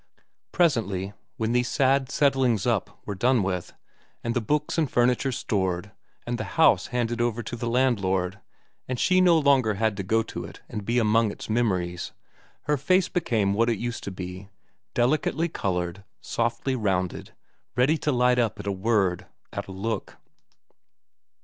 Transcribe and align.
Presently, 0.51 1.13
when 1.37 1.51
these 1.51 1.67
sad 1.69 2.09
settlings 2.09 2.65
up 2.65 2.99
were 3.05 3.13
done 3.13 3.43
with, 3.43 3.75
and 4.23 4.33
the 4.33 4.41
books 4.41 4.79
and 4.79 4.89
furniture 4.89 5.31
stored, 5.31 5.91
and 6.25 6.39
the 6.39 6.43
house 6.57 6.87
handed 6.87 7.21
over 7.21 7.43
to 7.43 7.55
the 7.55 7.69
landlord, 7.69 8.39
and 8.87 8.99
she 8.99 9.21
no 9.21 9.37
longer 9.37 9.75
had 9.75 9.95
to 9.97 10.01
go 10.01 10.23
to 10.23 10.43
it 10.43 10.59
and 10.67 10.85
be 10.87 10.97
among 10.97 11.29
its 11.29 11.51
memories, 11.51 12.13
her 12.63 12.77
face 12.77 13.09
became 13.09 13.53
what 13.53 13.69
it 13.69 13.77
used 13.77 14.03
to 14.05 14.09
be, 14.11 14.49
delicately 14.95 15.47
coloured, 15.47 16.03
softly 16.19 16.75
rounded, 16.75 17.35
ready 17.75 17.95
to 17.99 18.11
light 18.11 18.39
up 18.39 18.59
at 18.59 18.65
a 18.65 18.71
word, 18.71 19.27
at 19.53 19.67
a 19.67 19.71
look. 19.71 20.17